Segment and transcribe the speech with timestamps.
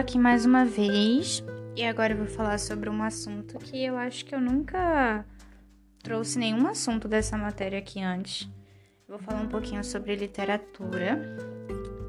[0.00, 1.44] aqui mais uma vez
[1.76, 5.26] e agora eu vou falar sobre um assunto que eu acho que eu nunca
[6.02, 8.48] trouxe nenhum assunto dessa matéria aqui antes.
[9.06, 11.20] Eu vou falar um pouquinho sobre literatura,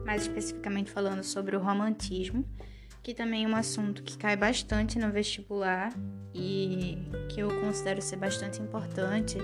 [0.06, 2.46] mais especificamente falando sobre o romantismo,
[3.04, 5.94] que também é um assunto que cai bastante no vestibular
[6.34, 6.98] e
[7.28, 9.38] que eu considero ser bastante importante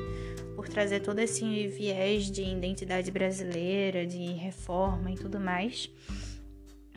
[0.55, 5.91] por trazer todo esse viés de identidade brasileira, de reforma e tudo mais.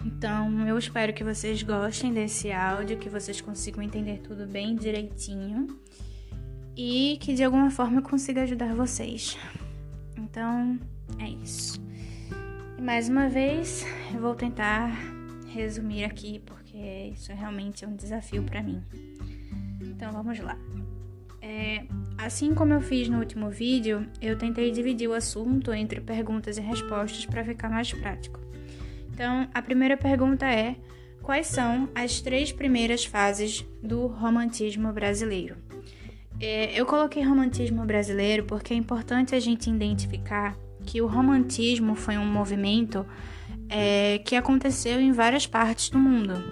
[0.05, 5.79] Então, eu espero que vocês gostem desse áudio, que vocês consigam entender tudo bem direitinho
[6.77, 9.37] e que de alguma forma eu consiga ajudar vocês.
[10.17, 10.79] Então,
[11.19, 11.81] é isso.
[12.79, 14.91] E mais uma vez, eu vou tentar
[15.53, 18.83] resumir aqui porque isso realmente é um desafio para mim.
[19.83, 20.57] Então, vamos lá.
[21.43, 21.85] É,
[22.17, 26.61] assim como eu fiz no último vídeo, eu tentei dividir o assunto entre perguntas e
[26.63, 28.40] respostas para ficar mais prático.
[29.21, 30.77] Então, a primeira pergunta é:
[31.23, 35.57] quais são as três primeiras fases do romantismo brasileiro?
[36.41, 42.17] É, eu coloquei romantismo brasileiro porque é importante a gente identificar que o romantismo foi
[42.17, 43.05] um movimento
[43.69, 46.43] é, que aconteceu em várias partes do mundo.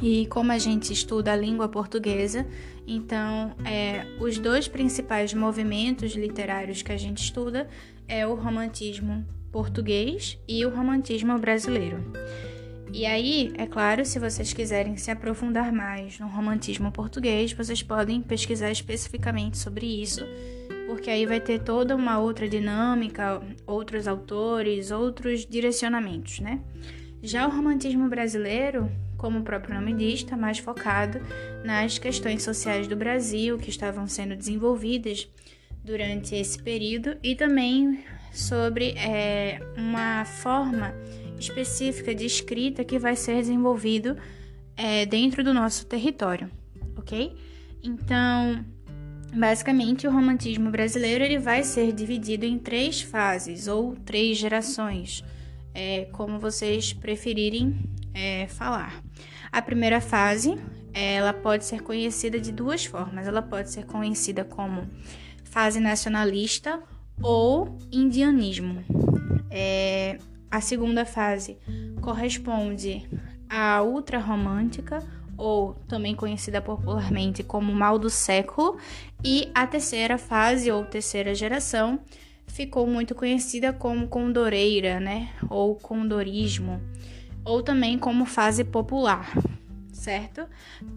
[0.00, 2.46] E como a gente estuda a língua portuguesa,
[2.86, 7.68] então é, os dois principais movimentos literários que a gente estuda
[8.08, 11.98] é o romantismo português e o romantismo brasileiro.
[12.92, 18.22] E aí, é claro, se vocês quiserem se aprofundar mais no romantismo português, vocês podem
[18.22, 20.24] pesquisar especificamente sobre isso,
[20.86, 26.60] porque aí vai ter toda uma outra dinâmica, outros autores, outros direcionamentos, né?
[27.22, 31.20] Já o romantismo brasileiro, como o próprio nome diz, está mais focado
[31.64, 35.28] nas questões sociais do Brasil que estavam sendo desenvolvidas
[35.84, 40.94] durante esse período e também sobre é, uma forma
[41.38, 44.16] específica de escrita que vai ser desenvolvido
[44.76, 46.50] é, dentro do nosso território,
[46.96, 47.36] ok?
[47.82, 48.64] Então,
[49.34, 55.24] basicamente, o romantismo brasileiro ele vai ser dividido em três fases ou três gerações,
[55.74, 57.76] é, como vocês preferirem
[58.14, 59.02] é, falar.
[59.50, 60.56] A primeira fase,
[60.92, 63.26] ela pode ser conhecida de duas formas.
[63.26, 64.86] Ela pode ser conhecida como
[65.44, 66.82] fase nacionalista
[67.22, 68.84] ou indianismo.
[69.50, 70.18] É,
[70.50, 71.58] a segunda fase
[72.00, 73.08] corresponde
[73.48, 75.02] à ultrarromântica,
[75.36, 78.76] ou também conhecida popularmente como mal do século,
[79.24, 82.00] e a terceira fase ou terceira geração
[82.46, 86.80] ficou muito conhecida como condoreira, né, ou condorismo,
[87.44, 89.32] ou também como fase popular
[89.98, 90.46] certo?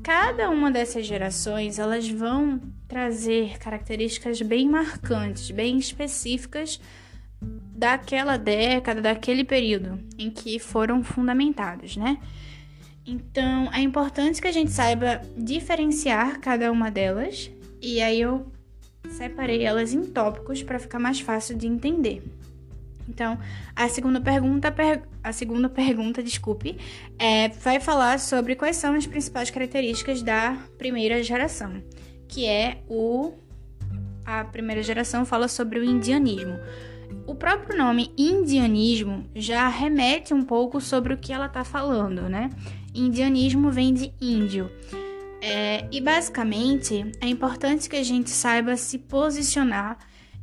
[0.03, 6.79] Cada uma dessas gerações, elas vão trazer características bem marcantes, bem específicas
[7.41, 12.19] daquela década, daquele período em que foram fundamentados, né?
[13.05, 17.49] Então, é importante que a gente saiba diferenciar cada uma delas,
[17.81, 18.45] e aí eu
[19.09, 22.23] separei elas em tópicos para ficar mais fácil de entender.
[23.07, 23.37] Então,
[23.75, 24.73] a segunda pergunta,
[25.23, 26.77] a segunda pergunta, desculpe,
[27.17, 31.81] é, vai falar sobre quais são as principais características da primeira geração,
[32.27, 33.33] que é o
[34.23, 36.59] a primeira geração fala sobre o indianismo.
[37.27, 42.49] O próprio nome indianismo já remete um pouco sobre o que ela está falando, né?
[42.93, 44.71] Indianismo vem de índio.
[45.41, 49.97] É, e basicamente é importante que a gente saiba se posicionar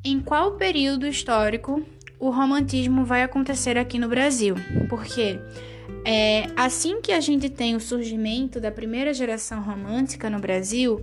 [0.04, 1.82] em qual período histórico
[2.18, 4.56] o romantismo vai acontecer aqui no Brasil,
[4.88, 5.38] porque
[6.04, 11.02] é, assim que a gente tem o surgimento da primeira geração romântica no Brasil,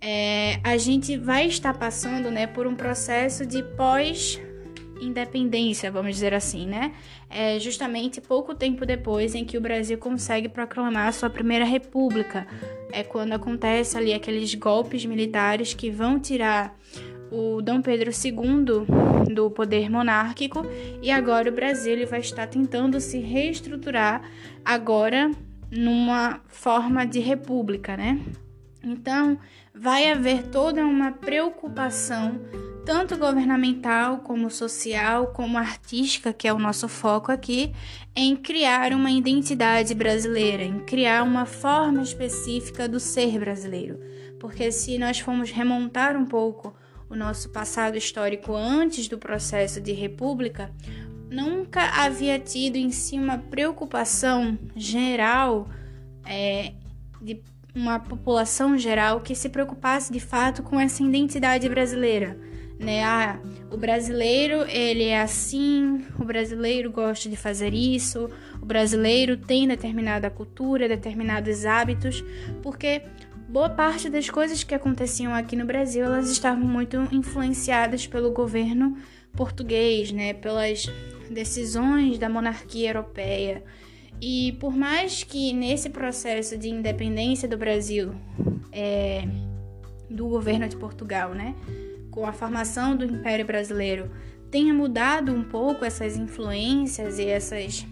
[0.00, 6.66] é, a gente vai estar passando né, por um processo de pós-independência, vamos dizer assim,
[6.66, 6.92] né?
[7.30, 12.46] É justamente pouco tempo depois em que o Brasil consegue proclamar sua primeira república.
[12.92, 16.78] É quando acontece ali aqueles golpes militares que vão tirar
[17.34, 20.64] o Dom Pedro II do poder monárquico
[21.02, 24.22] e agora o Brasil ele vai estar tentando se reestruturar
[24.64, 25.30] agora
[25.70, 28.20] numa forma de república, né?
[28.82, 29.38] Então,
[29.74, 32.40] vai haver toda uma preocupação,
[32.84, 37.72] tanto governamental como social, como artística, que é o nosso foco aqui,
[38.14, 43.98] em criar uma identidade brasileira, em criar uma forma específica do ser brasileiro.
[44.38, 46.74] Porque se nós formos remontar um pouco
[47.14, 50.70] o nosso passado histórico antes do processo de república,
[51.30, 55.68] nunca havia tido em si uma preocupação geral
[56.26, 56.72] é,
[57.22, 57.40] de
[57.74, 62.36] uma população geral que se preocupasse de fato com essa identidade brasileira.
[62.78, 63.04] né?
[63.04, 63.38] Ah,
[63.70, 68.28] o brasileiro, ele é assim, o brasileiro gosta de fazer isso,
[68.60, 72.24] o brasileiro tem determinada cultura, determinados hábitos,
[72.62, 73.02] porque
[73.54, 78.98] boa parte das coisas que aconteciam aqui no Brasil, elas estavam muito influenciadas pelo governo
[79.32, 80.34] português, né?
[80.34, 80.86] Pelas
[81.30, 83.62] decisões da monarquia europeia.
[84.20, 88.12] E por mais que nesse processo de independência do Brasil,
[88.72, 89.22] é,
[90.10, 91.54] do governo de Portugal, né,
[92.10, 94.10] com a formação do Império Brasileiro,
[94.50, 97.86] tenha mudado um pouco essas influências e essas,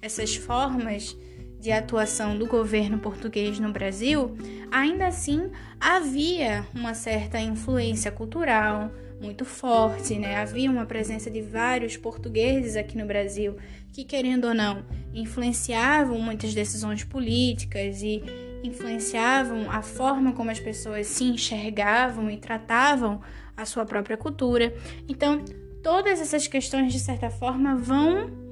[0.00, 1.16] essas formas
[1.58, 4.36] de atuação do governo português no Brasil,
[4.70, 5.50] ainda assim
[5.80, 8.90] havia uma certa influência cultural,
[9.20, 10.36] muito forte, né?
[10.36, 13.56] Havia uma presença de vários portugueses aqui no Brasil
[13.92, 18.22] que, querendo ou não, influenciavam muitas decisões políticas e
[18.62, 23.20] influenciavam a forma como as pessoas se enxergavam e tratavam
[23.56, 24.72] a sua própria cultura.
[25.08, 25.44] Então,
[25.82, 28.47] todas essas questões, de certa forma, vão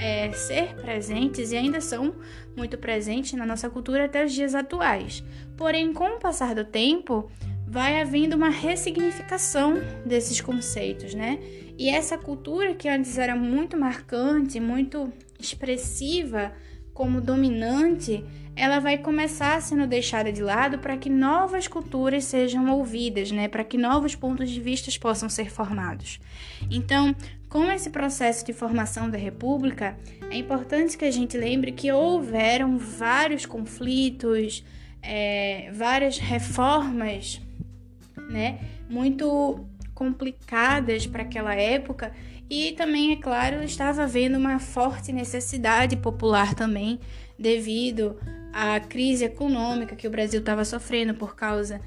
[0.00, 2.14] é, ser presentes e ainda são
[2.56, 5.22] muito presentes na nossa cultura até os dias atuais.
[5.56, 7.30] Porém, com o passar do tempo,
[7.68, 9.74] vai havendo uma ressignificação
[10.04, 11.38] desses conceitos, né?
[11.78, 16.52] E essa cultura que antes era muito marcante, muito expressiva
[17.00, 18.22] como dominante,
[18.54, 23.48] ela vai começar sendo deixada de lado para que novas culturas sejam ouvidas, né?
[23.48, 26.20] Para que novos pontos de vista possam ser formados.
[26.70, 27.16] Então,
[27.48, 29.96] com esse processo de formação da República,
[30.30, 34.62] é importante que a gente lembre que houveram vários conflitos,
[35.00, 37.40] é, várias reformas
[38.28, 38.58] né,
[38.90, 39.64] muito
[39.94, 42.12] complicadas para aquela época
[42.50, 46.98] e também, é claro, estava havendo uma forte necessidade popular também
[47.38, 48.18] devido
[48.52, 51.80] à crise econômica que o Brasil estava sofrendo por causa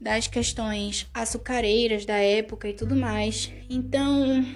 [0.00, 3.52] das questões açucareiras da época e tudo mais.
[3.68, 4.46] Então,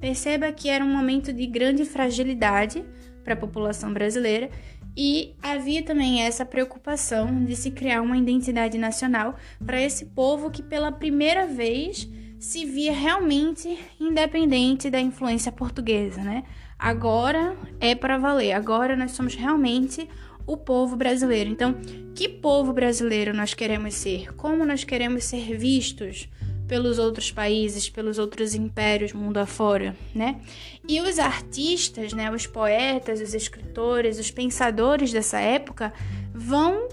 [0.00, 2.84] perceba que era um momento de grande fragilidade
[3.24, 4.48] para a população brasileira
[4.96, 10.62] e havia também essa preocupação de se criar uma identidade nacional para esse povo que
[10.62, 12.08] pela primeira vez
[12.40, 16.42] se via realmente independente da influência portuguesa, né?
[16.78, 20.08] Agora é para valer, agora nós somos realmente
[20.46, 21.50] o povo brasileiro.
[21.50, 21.76] Então,
[22.14, 24.34] que povo brasileiro nós queremos ser?
[24.34, 26.28] Como nós queremos ser vistos?
[26.66, 30.40] pelos outros países, pelos outros impérios mundo afora, né?
[30.88, 35.92] E os artistas, né, os poetas, os escritores, os pensadores dessa época
[36.32, 36.86] vão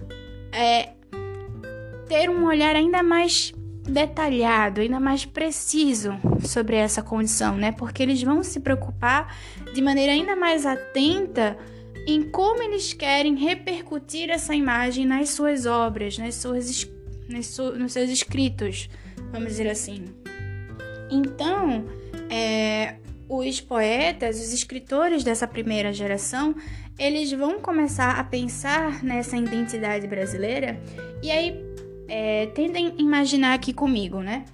[0.51, 0.93] é,
[2.07, 3.53] ter um olhar ainda mais
[3.87, 6.11] detalhado, ainda mais preciso
[6.45, 7.71] sobre essa condição, né?
[7.71, 9.35] Porque eles vão se preocupar
[9.73, 11.57] de maneira ainda mais atenta
[12.05, 16.89] em como eles querem repercutir essa imagem nas suas obras, nas suas,
[17.29, 18.89] nas nos seus escritos
[19.31, 20.05] vamos dizer assim.
[21.09, 21.85] Então,
[22.29, 22.95] é,
[23.29, 26.55] os poetas, os escritores dessa primeira geração,
[26.97, 30.79] eles vão começar a pensar nessa identidade brasileira
[31.21, 31.66] e aí
[32.07, 34.45] é, tentem imaginar aqui comigo, né?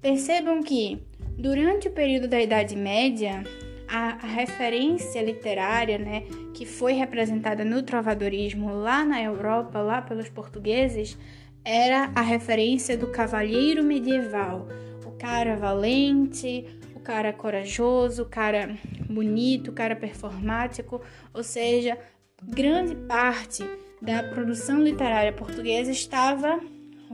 [0.00, 1.02] Percebam que
[1.38, 3.42] durante o período da Idade Média,
[3.88, 6.22] a, a, referência literária, né,
[6.54, 11.18] que foi representada no trovadorismo lá na Europa, lá pelos portugueses,
[11.64, 14.66] era a referência do cavalheiro medieval,
[15.04, 18.76] o cara valente, o cara corajoso, o cara
[19.08, 21.00] bonito, o cara performático,
[21.32, 21.98] ou seja,
[22.42, 23.62] grande parte
[24.00, 26.58] da produção literária portuguesa estava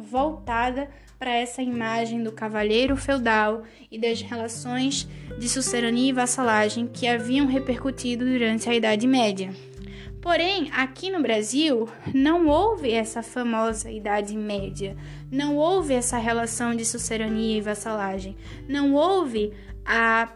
[0.00, 0.88] voltada
[1.18, 7.46] para essa imagem do cavalheiro feudal e das relações de sucerania e vassalagem que haviam
[7.46, 9.52] repercutido durante a Idade Média.
[10.20, 14.96] Porém, aqui no Brasil não houve essa famosa Idade Média,
[15.30, 18.36] não houve essa relação de sucerania e vassalagem,
[18.68, 19.52] não houve
[19.84, 20.28] a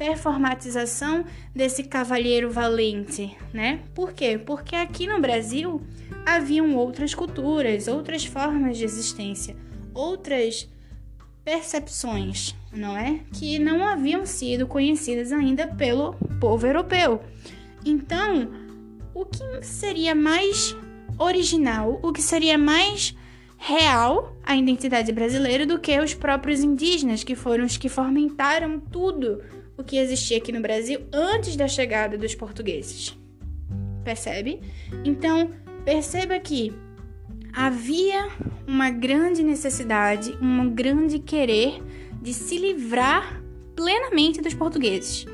[0.00, 3.80] performatização desse cavalheiro valente, né?
[3.94, 4.38] Por quê?
[4.38, 5.82] Porque aqui no Brasil
[6.24, 9.54] haviam outras culturas, outras formas de existência,
[9.92, 10.66] outras
[11.44, 13.20] percepções, não é?
[13.30, 17.20] Que não haviam sido conhecidas ainda pelo povo europeu.
[17.84, 18.50] Então,
[19.12, 20.74] o que seria mais
[21.18, 23.14] original, o que seria mais
[23.58, 29.42] real a identidade brasileira do que os próprios indígenas, que foram os que fomentaram tudo
[29.80, 33.16] o que existia aqui no Brasil antes da chegada dos portugueses.
[34.04, 34.60] Percebe?
[35.04, 35.50] Então,
[35.84, 36.72] perceba que
[37.52, 38.28] havia
[38.66, 41.82] uma grande necessidade, um grande querer
[42.20, 43.42] de se livrar
[43.74, 45.26] plenamente dos portugueses.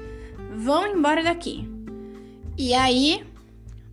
[0.57, 1.69] Vão embora daqui.
[2.57, 3.25] E aí,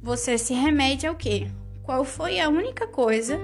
[0.02, 1.48] você se remete ao quê?
[1.82, 3.40] Qual foi a única coisa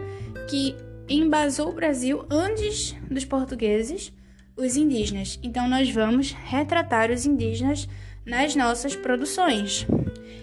[0.50, 0.76] que
[1.10, 4.14] embasou o Brasil antes dos portugueses?
[4.60, 5.40] Os indígenas.
[5.42, 7.88] Então nós vamos retratar os indígenas
[8.26, 9.88] nas nossas produções.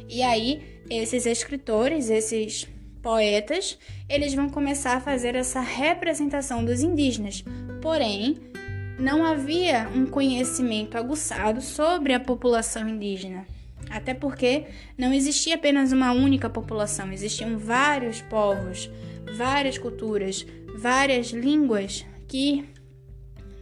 [0.08, 2.66] E aí esses escritores, esses
[3.02, 7.44] poetas, eles vão começar a fazer essa representação dos indígenas.
[7.80, 8.36] Porém,
[8.98, 13.46] não havia um conhecimento aguçado sobre a população indígena.
[13.90, 14.64] Até porque
[14.98, 18.90] não existia apenas uma única população, existiam vários povos,
[19.36, 20.44] várias culturas,
[20.76, 22.64] várias línguas que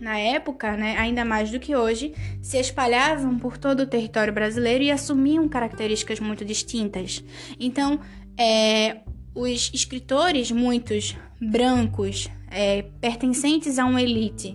[0.05, 4.85] na época, né, ainda mais do que hoje, se espalhavam por todo o território brasileiro
[4.85, 7.25] e assumiam características muito distintas.
[7.59, 7.99] Então,
[8.39, 8.99] é,
[9.35, 14.55] os escritores, muitos brancos, é, pertencentes a uma elite,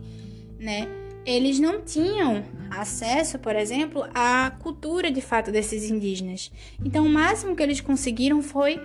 [0.60, 0.88] né,
[1.26, 6.52] eles não tinham acesso, por exemplo, à cultura de fato desses indígenas.
[6.86, 8.80] Então, o máximo que eles conseguiram foi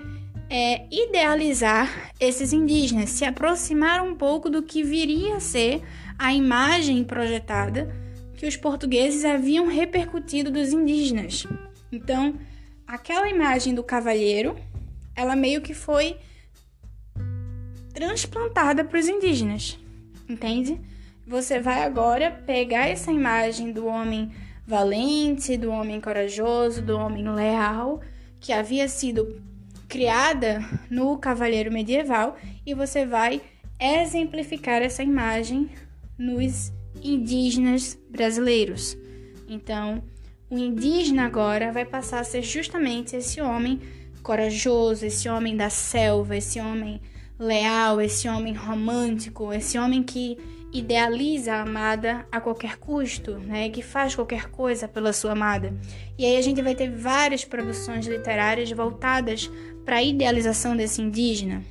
[0.48, 5.82] é, idealizar esses indígenas, se aproximar um pouco do que viria a ser
[6.18, 7.94] a imagem projetada
[8.36, 11.46] que os portugueses haviam repercutido dos indígenas.
[11.90, 12.38] Então,
[12.86, 14.56] aquela imagem do cavalheiro,
[15.14, 16.16] ela meio que foi
[17.92, 19.78] transplantada para os indígenas,
[20.28, 20.80] entende?
[21.26, 24.32] Você vai agora pegar essa imagem do homem
[24.66, 28.00] valente, do homem corajoso, do homem leal,
[28.40, 29.40] que havia sido
[29.88, 33.40] criada no cavaleiro medieval, e você vai
[33.80, 35.70] exemplificar essa imagem
[36.18, 38.96] nos indígenas brasileiros.
[39.48, 40.02] Então,
[40.50, 43.80] o indígena agora vai passar a ser justamente esse homem
[44.22, 47.00] corajoso, esse homem da selva, esse homem
[47.38, 50.38] leal, esse homem romântico, esse homem que
[50.72, 53.68] idealiza a amada a qualquer custo, né?
[53.68, 55.72] Que faz qualquer coisa pela sua amada.
[56.18, 59.50] E aí a gente vai ter várias produções literárias voltadas
[59.84, 61.62] para a idealização desse indígena,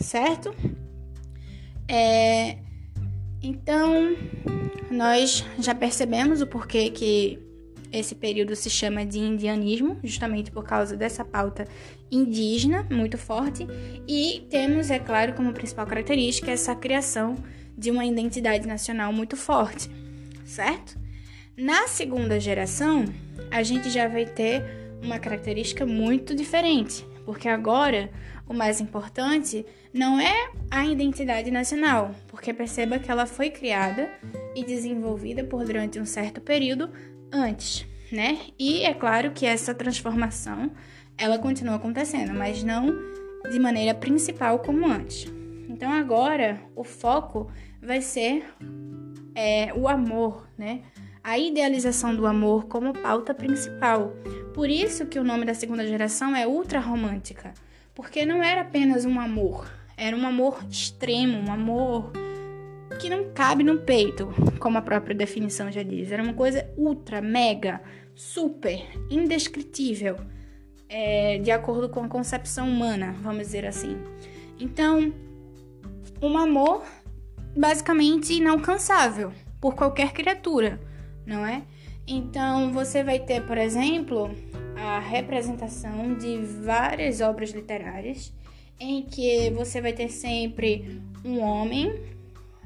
[0.00, 0.54] certo?
[1.88, 2.56] É,
[3.46, 4.16] então,
[4.90, 7.38] nós já percebemos o porquê que
[7.92, 11.66] esse período se chama de indianismo, justamente por causa dessa pauta
[12.10, 13.66] indígena muito forte,
[14.06, 17.36] e temos, é claro, como principal característica essa criação
[17.76, 19.90] de uma identidade nacional muito forte,
[20.44, 20.98] certo?
[21.56, 23.04] Na segunda geração,
[23.50, 24.62] a gente já vai ter
[25.02, 28.10] uma característica muito diferente, porque agora
[28.48, 34.10] o mais importante não é a identidade nacional, porque perceba que ela foi criada
[34.54, 36.90] e desenvolvida por durante um certo período
[37.32, 38.38] antes, né?
[38.58, 40.70] E é claro que essa transformação
[41.18, 42.94] ela continua acontecendo, mas não
[43.50, 45.26] de maneira principal como antes.
[45.68, 47.50] Então agora o foco
[47.82, 48.44] vai ser
[49.34, 50.82] é, o amor, né?
[51.22, 54.12] A idealização do amor como pauta principal.
[54.54, 57.52] Por isso que o nome da segunda geração é ultra romântica
[57.96, 62.12] porque não era apenas um amor, era um amor extremo, um amor
[63.00, 64.28] que não cabe no peito,
[64.60, 66.12] como a própria definição já diz.
[66.12, 67.80] Era uma coisa ultra, mega,
[68.14, 70.16] super, indescritível,
[70.88, 73.96] é, de acordo com a concepção humana, vamos dizer assim.
[74.60, 75.12] Então,
[76.20, 76.84] um amor
[77.56, 80.78] basicamente inalcançável por qualquer criatura,
[81.26, 81.62] não é?
[82.06, 84.30] Então, você vai ter, por exemplo,
[84.76, 88.32] a representação de várias obras literárias
[88.78, 91.92] em que você vai ter sempre um homem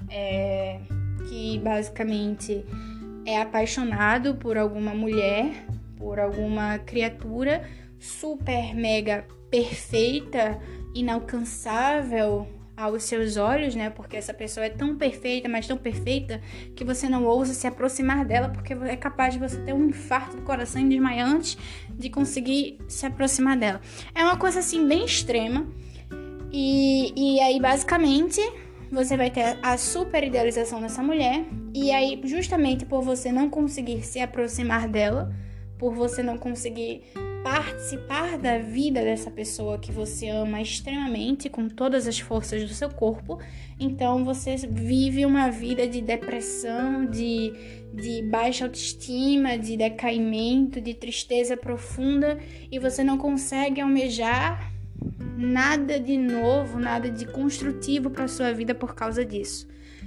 [0.08, 0.80] é,
[1.28, 2.64] que basicamente
[3.24, 5.64] é apaixonado por alguma mulher,
[5.96, 10.58] por alguma criatura super mega perfeita,
[10.94, 12.48] inalcançável,
[12.80, 13.90] aos seus olhos, né?
[13.90, 16.40] Porque essa pessoa é tão perfeita, mas tão perfeita,
[16.75, 20.37] que você não ousa se aproximar dela, porque é capaz de você ter um infarto
[20.37, 21.58] do coração e desmaiar antes
[21.90, 23.80] de conseguir se aproximar dela.
[24.14, 25.66] É uma coisa assim bem extrema.
[26.52, 28.40] E, e aí, basicamente,
[28.90, 31.44] você vai ter a super idealização dessa mulher.
[31.75, 35.32] E aí, justamente por você não conseguir se aproximar dela,
[35.78, 37.04] por você não conseguir
[37.42, 42.90] participar da vida dessa pessoa que você ama extremamente com todas as forças do seu
[42.90, 43.38] corpo,
[43.78, 47.52] então você vive uma vida de depressão, de,
[47.94, 52.38] de baixa autoestima, de decaimento, de tristeza profunda
[52.70, 54.73] e você não consegue almejar
[55.37, 59.66] nada de novo, nada de construtivo para sua vida por causa disso.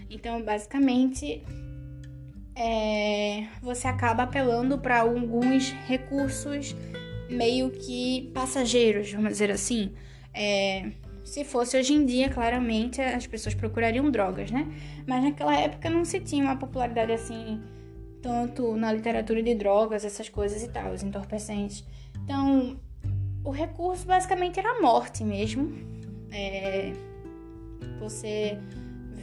[0.10, 1.44] Então, basicamente,
[2.56, 6.76] é, você acaba apelando para alguns recursos
[7.34, 9.92] meio que passageiros, vamos dizer assim.
[10.34, 10.92] É,
[11.24, 14.68] se fosse hoje em dia, claramente as pessoas procurariam drogas, né?
[15.08, 17.62] Mas naquela época não se tinha uma popularidade assim,
[18.22, 21.86] tanto na literatura de drogas, essas coisas e tal, os entorpecentes.
[22.24, 22.80] Então,
[23.44, 25.74] o recurso basicamente era a morte mesmo.
[26.32, 26.94] É,
[28.00, 28.58] você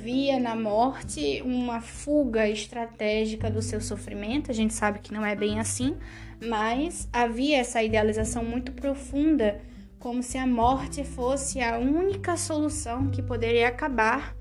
[0.03, 4.51] via na morte uma fuga estratégica do seu sofrimento.
[4.51, 5.97] A gente sabe que não é bem assim,
[6.43, 9.61] mas havia essa idealização muito profunda,
[9.99, 14.35] como se a morte fosse a única solução que poderia acabar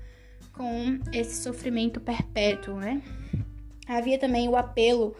[0.52, 3.02] com esse sofrimento perpétuo, né?
[3.86, 5.14] Havia também o apelo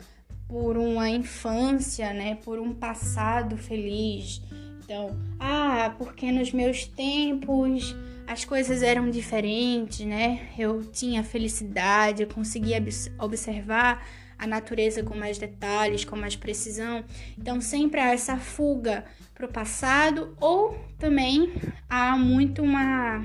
[0.48, 4.42] por uma infância, né, por um passado feliz.
[4.82, 7.94] Então, ah, porque nos meus tempos
[8.30, 10.50] as coisas eram diferentes, né?
[10.56, 12.80] Eu tinha felicidade, eu conseguia
[13.18, 14.06] observar
[14.38, 17.04] a natureza com mais detalhes, com mais precisão.
[17.36, 21.52] Então, sempre há essa fuga para o passado ou também
[21.88, 23.20] há muito uma,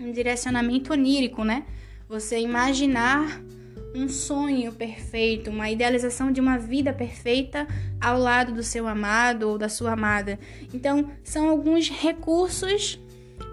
[0.00, 1.64] um direcionamento onírico, né?
[2.08, 3.40] Você imaginar
[3.94, 7.68] um sonho perfeito, uma idealização de uma vida perfeita
[8.00, 10.40] ao lado do seu amado ou da sua amada.
[10.74, 12.98] Então, são alguns recursos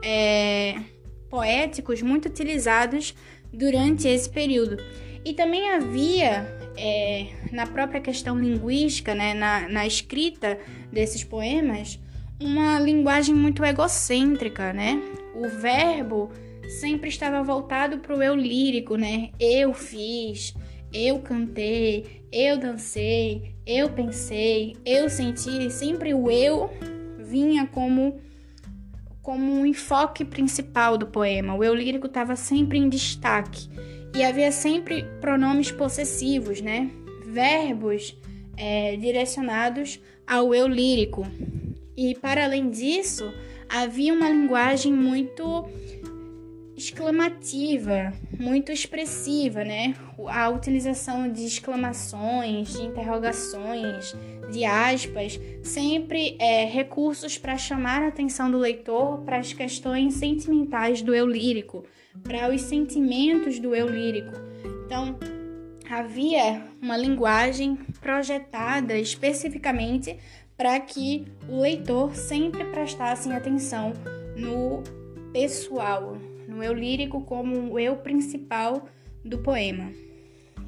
[0.05, 0.75] é,
[1.29, 3.15] poéticos muito utilizados
[3.51, 4.77] durante esse período.
[5.25, 6.45] E também havia,
[6.77, 10.59] é, na própria questão linguística, né, na, na escrita
[10.91, 11.99] desses poemas,
[12.39, 15.01] uma linguagem muito egocêntrica, né?
[15.33, 16.29] O verbo
[16.79, 19.31] sempre estava voltado para o eu lírico, né?
[19.39, 20.53] Eu fiz,
[20.93, 25.71] eu cantei, eu dancei, eu pensei, eu senti.
[25.71, 26.69] Sempre o eu
[27.17, 28.19] vinha como
[29.25, 31.55] como um enfoque principal do poema.
[31.55, 33.67] O eu lírico estava sempre em destaque
[34.15, 36.91] e havia sempre pronomes possessivos, né?
[37.25, 38.15] Verbos
[38.55, 41.25] é, direcionados ao eu lírico.
[41.97, 43.33] E para além disso,
[43.67, 45.67] havia uma linguagem muito
[46.77, 49.95] exclamativa, muito expressiva, né?
[50.27, 54.15] A utilização de exclamações, de interrogações,
[54.51, 61.01] de aspas, sempre é, recursos para chamar a atenção do leitor para as questões sentimentais
[61.01, 61.83] do eu lírico,
[62.23, 64.31] para os sentimentos do eu lírico.
[64.85, 65.17] Então,
[65.89, 70.17] havia uma linguagem projetada especificamente
[70.57, 73.93] para que o leitor sempre prestasse atenção
[74.37, 74.83] no
[75.33, 78.87] pessoal, no eu lírico como o eu principal
[79.23, 79.91] do poema.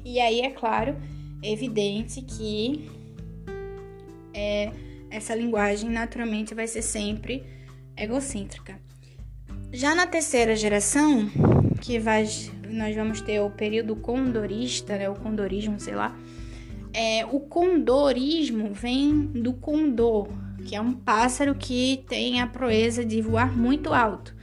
[0.04, 0.96] E aí é claro,
[1.42, 2.97] evidente que
[4.34, 4.70] é,
[5.10, 7.44] essa linguagem naturalmente vai ser sempre
[7.96, 8.80] egocêntrica.
[9.72, 11.30] Já na terceira geração,
[11.80, 12.26] que vai,
[12.70, 16.16] nós vamos ter o período condorista, né, o condorismo, sei lá.
[16.92, 20.28] É, o condorismo vem do condor,
[20.64, 24.34] que é um pássaro que tem a proeza de voar muito alto.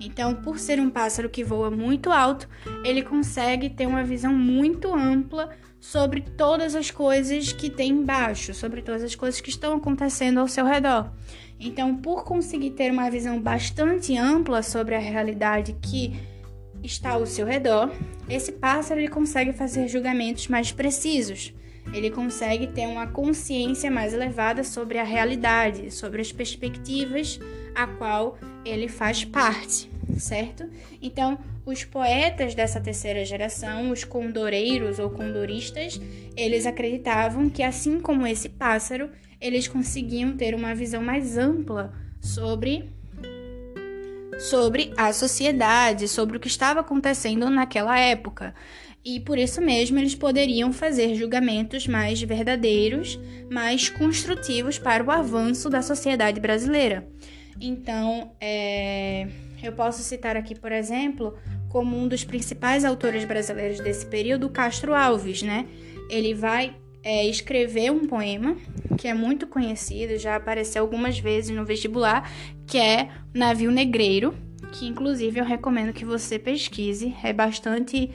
[0.00, 2.48] Então, por ser um pássaro que voa muito alto,
[2.84, 8.80] ele consegue ter uma visão muito ampla sobre todas as coisas que tem embaixo, sobre
[8.80, 11.12] todas as coisas que estão acontecendo ao seu redor.
[11.60, 16.18] Então, por conseguir ter uma visão bastante ampla sobre a realidade que
[16.82, 17.90] está ao seu redor,
[18.28, 21.52] esse pássaro ele consegue fazer julgamentos mais precisos.
[21.92, 27.38] Ele consegue ter uma consciência mais elevada sobre a realidade, sobre as perspectivas
[27.74, 30.68] a qual ele faz parte, certo?
[31.02, 36.00] Então, os poetas dessa terceira geração, os condoreiros ou condoristas,
[36.36, 42.90] eles acreditavam que assim como esse pássaro, eles conseguiam ter uma visão mais ampla sobre
[44.38, 48.54] sobre a sociedade, sobre o que estava acontecendo naquela época.
[49.04, 53.18] E por isso mesmo eles poderiam fazer julgamentos mais verdadeiros,
[53.50, 57.06] mais construtivos para o avanço da sociedade brasileira.
[57.60, 59.28] Então, é,
[59.62, 61.36] eu posso citar aqui, por exemplo,
[61.68, 65.66] como um dos principais autores brasileiros desse período, Castro Alves, né?
[66.08, 68.56] Ele vai é, escrever um poema
[68.96, 72.30] que é muito conhecido, já apareceu algumas vezes no vestibular,
[72.66, 74.34] que é Navio Negreiro,
[74.72, 78.10] que inclusive eu recomendo que você pesquise, é bastante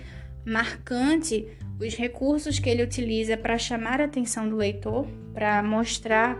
[0.45, 1.47] marcante
[1.79, 6.37] os recursos que ele utiliza para chamar a atenção do leitor, para mostrar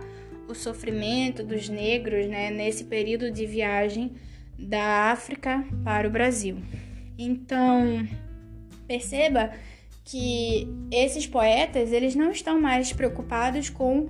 [0.48, 4.12] o sofrimento dos negros né, nesse período de viagem
[4.58, 6.58] da África para o Brasil.
[7.16, 8.06] Então,
[8.86, 9.52] perceba
[10.04, 14.08] que esses poetas eles não estão mais preocupados com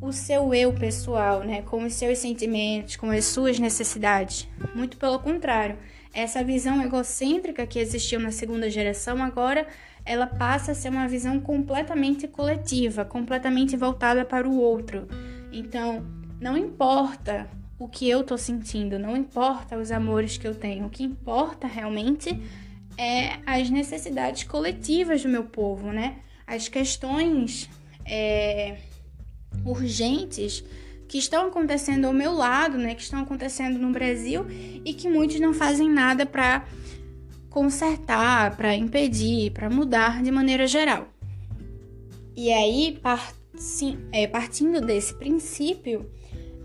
[0.00, 4.48] o seu eu pessoal, né, com os seus sentimentos, com as suas necessidades.
[4.74, 5.76] Muito pelo contrário,
[6.12, 9.66] essa visão egocêntrica que existiu na segunda geração agora
[10.04, 15.06] ela passa a ser uma visão completamente coletiva, completamente voltada para o outro.
[15.52, 16.04] Então,
[16.40, 20.90] não importa o que eu tô sentindo, não importa os amores que eu tenho, o
[20.90, 22.40] que importa realmente
[22.96, 26.16] é as necessidades coletivas do meu povo, né?
[26.46, 27.70] As questões
[28.04, 28.76] é,
[29.64, 30.64] urgentes
[31.08, 32.94] que estão acontecendo ao meu lado, né?
[32.94, 34.46] Que estão acontecendo no Brasil
[34.84, 36.64] e que muitos não fazem nada para
[37.48, 41.08] consertar, para impedir, para mudar de maneira geral.
[42.36, 42.98] E aí,
[44.12, 46.08] é, partindo desse princípio,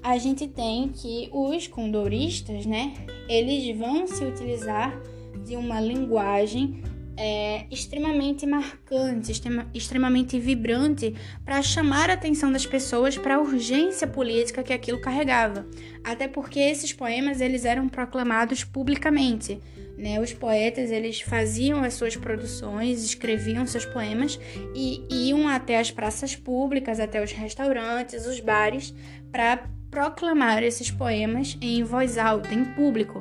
[0.04, 2.94] a gente tem que os condoristas, né,
[3.28, 4.96] eles vão se utilizar
[5.44, 6.84] de uma linguagem
[7.18, 9.32] é, extremamente marcante,
[9.74, 15.66] extremamente vibrante para chamar a atenção das pessoas para a urgência política que aquilo carregava.
[16.04, 19.62] Até porque esses poemas eles eram proclamados publicamente.
[19.98, 20.20] Né?
[20.20, 24.40] Os poetas eles faziam as suas produções, escreviam seus poemas
[24.76, 28.94] e iam até as praças públicas, até os restaurantes, os bares,
[29.32, 33.20] para proclamar esses poemas em voz alta, em público,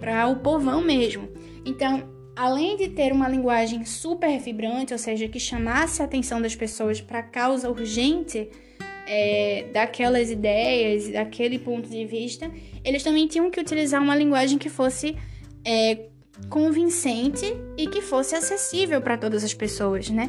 [0.00, 1.28] para o povão mesmo.
[1.66, 6.54] Então, além de ter uma linguagem super vibrante, ou seja, que chamasse a atenção das
[6.54, 8.48] pessoas para a causa urgente
[9.06, 12.50] é, daquelas ideias, daquele ponto de vista,
[12.84, 15.16] eles também tinham que utilizar uma linguagem que fosse
[15.64, 16.06] é,
[16.48, 20.28] convincente e que fosse acessível para todas as pessoas, né?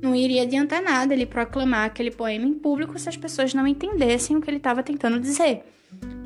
[0.00, 4.36] Não iria adiantar nada ele proclamar aquele poema em público se as pessoas não entendessem
[4.36, 5.62] o que ele estava tentando dizer.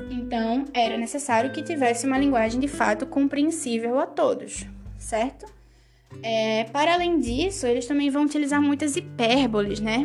[0.09, 4.65] Então, era necessário que tivesse uma linguagem de fato compreensível a todos
[5.07, 5.45] certo?
[6.21, 10.03] É, para além disso, eles também vão utilizar muitas hipérboles, né?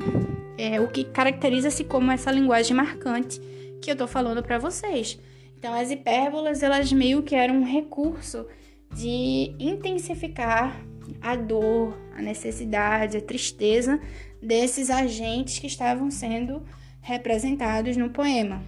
[0.57, 3.41] É, o que caracteriza-se como essa linguagem marcante
[3.81, 5.19] que eu tô falando para vocês.
[5.59, 8.47] Então, as hipérbolas, elas meio que eram um recurso
[8.95, 10.81] de intensificar
[11.21, 14.01] a dor, a necessidade, a tristeza
[14.41, 16.63] desses agentes que estavam sendo
[17.01, 18.63] representados no poema,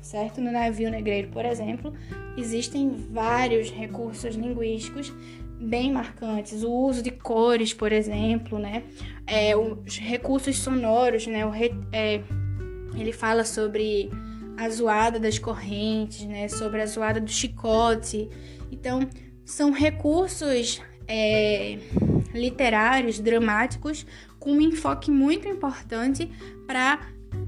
[0.00, 0.40] certo?
[0.40, 1.92] No navio negreiro, por exemplo,
[2.36, 5.12] existem vários recursos linguísticos
[5.60, 6.62] bem marcantes.
[6.62, 8.82] O uso de cores, por exemplo, né?
[9.26, 11.44] É, os recursos sonoros, né?
[11.44, 12.22] O re, é,
[12.96, 14.10] ele fala sobre
[14.56, 16.48] a zoada das correntes, né?
[16.48, 18.28] Sobre a zoada do chicote.
[18.72, 19.08] Então,
[19.44, 21.78] são recursos é,
[22.32, 24.06] literários, dramáticos,
[24.38, 26.30] com um enfoque muito importante
[26.66, 27.00] para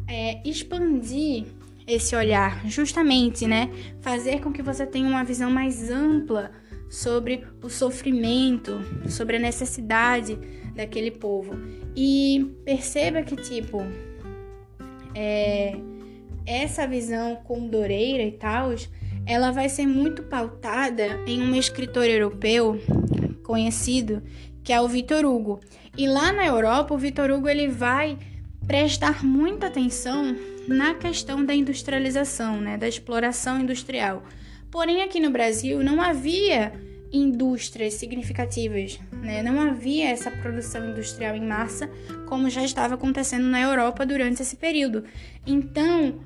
[0.06, 1.46] é, expandir
[1.86, 3.70] esse olhar, justamente, né?
[4.00, 6.50] Fazer com que você tenha uma visão mais ampla
[6.88, 10.38] sobre o sofrimento, sobre a necessidade
[10.74, 11.54] daquele povo.
[11.96, 13.78] E perceba que, tipo,
[15.14, 15.76] é,
[16.46, 18.74] essa visão condoreira e tal,
[19.26, 22.78] ela vai ser muito pautada em um escritor europeu
[23.42, 24.22] conhecido,
[24.62, 25.60] que é o Victor Hugo.
[25.96, 28.18] E lá na Europa, o Victor Hugo ele vai
[28.66, 30.36] prestar muita atenção
[30.68, 34.22] na questão da industrialização, né, da exploração industrial.
[34.70, 36.72] Porém, aqui no Brasil não havia
[37.12, 39.42] indústrias significativas, né?
[39.42, 41.90] não havia essa produção industrial em massa
[42.26, 45.04] como já estava acontecendo na Europa durante esse período.
[45.46, 46.20] Então,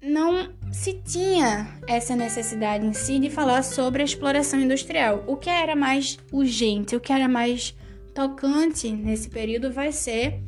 [0.00, 5.24] não se tinha essa necessidade em si de falar sobre a exploração industrial.
[5.26, 7.76] O que era mais urgente, o que era mais
[8.14, 10.40] tocante nesse período vai ser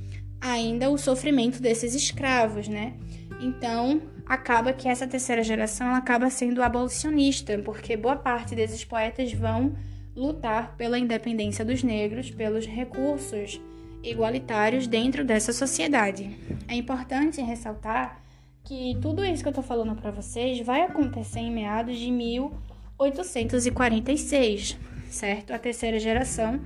[0.43, 2.95] ainda o sofrimento desses escravos, né?
[3.41, 9.75] Então, acaba que essa terceira geração acaba sendo abolicionista, porque boa parte desses poetas vão
[10.15, 13.59] lutar pela independência dos negros, pelos recursos
[14.03, 16.37] igualitários dentro dessa sociedade.
[16.67, 18.21] É importante ressaltar
[18.65, 24.77] que tudo isso que eu estou falando para vocês vai acontecer em meados de 1846,
[25.09, 25.53] certo?
[25.53, 26.61] A terceira geração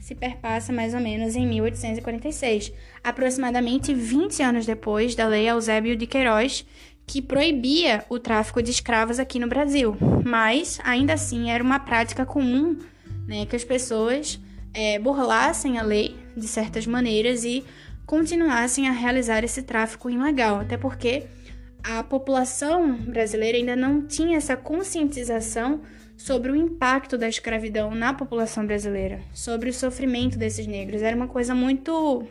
[0.00, 6.06] se perpassa mais ou menos em 1846, aproximadamente 20 anos depois da Lei Eusébio de
[6.06, 6.64] Queiroz,
[7.06, 12.26] que proibia o tráfico de escravos aqui no Brasil, mas ainda assim era uma prática
[12.26, 12.78] comum
[13.26, 14.38] né, que as pessoas
[14.74, 17.64] é, burlassem a lei de certas maneiras e
[18.06, 21.24] continuassem a realizar esse tráfico ilegal, até porque
[21.82, 25.80] a população brasileira ainda não tinha essa conscientização
[26.18, 31.00] sobre o impacto da escravidão na população brasileira, sobre o sofrimento desses negros.
[31.00, 32.26] Era uma coisa muito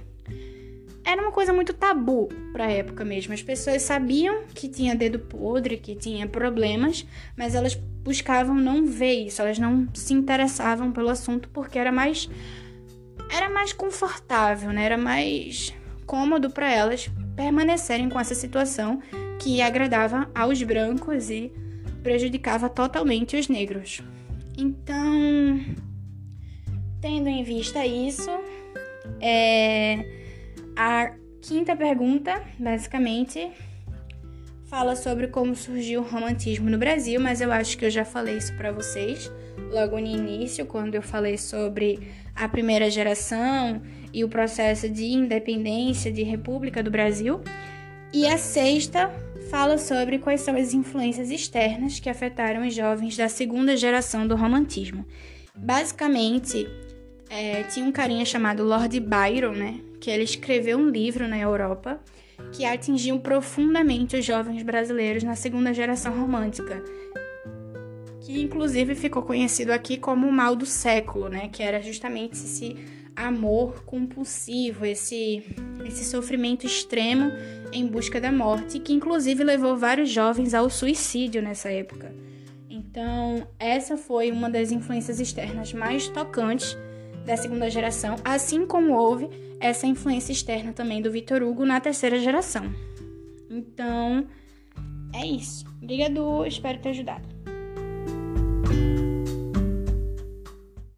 [1.05, 3.33] era uma coisa muito tabu para a época mesmo.
[3.33, 9.25] As pessoas sabiam que tinha dedo podre, que tinha problemas, mas elas buscavam não ver
[9.25, 12.29] isso, elas não se interessavam pelo assunto porque era mais
[13.31, 14.83] era mais confortável, né?
[14.83, 15.73] Era mais
[16.05, 19.01] cômodo para elas permanecerem com essa situação
[19.39, 21.51] que agradava aos brancos e
[22.07, 24.01] prejudicava totalmente os negros.
[24.57, 25.59] Então,
[27.01, 28.31] tendo em vista isso,
[29.19, 30.05] é,
[30.73, 33.51] a quinta pergunta, basicamente,
[34.67, 38.37] fala sobre como surgiu o romantismo no Brasil, mas eu acho que eu já falei
[38.37, 39.29] isso para vocês
[39.69, 41.99] logo no início, quando eu falei sobre
[42.33, 43.81] a primeira geração
[44.13, 47.41] e o processo de independência de República do Brasil.
[48.13, 49.11] E a sexta
[49.49, 54.35] fala sobre quais são as influências externas que afetaram os jovens da segunda geração do
[54.35, 55.05] romantismo.
[55.55, 56.67] Basicamente,
[57.29, 59.79] é, tinha um carinha chamado Lord Byron, né?
[59.99, 61.99] Que ele escreveu um livro na Europa
[62.51, 66.83] que atingiu profundamente os jovens brasileiros na segunda geração romântica,
[68.21, 71.49] que inclusive ficou conhecido aqui como o mal do século, né?
[71.51, 72.75] Que era justamente esse
[73.15, 75.43] amor compulsivo, esse,
[75.87, 77.31] esse sofrimento extremo
[77.71, 82.13] em busca da morte, que inclusive levou vários jovens ao suicídio nessa época.
[82.69, 86.77] Então, essa foi uma das influências externas mais tocantes
[87.25, 92.19] da segunda geração, assim como houve essa influência externa também do Vitor Hugo na terceira
[92.19, 92.73] geração.
[93.49, 94.25] Então,
[95.13, 95.65] é isso.
[95.81, 97.36] Obrigado, espero ter ajudado.